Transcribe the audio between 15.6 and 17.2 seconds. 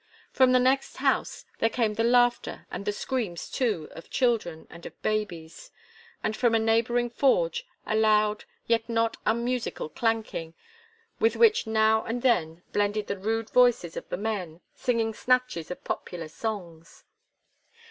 of popular songs.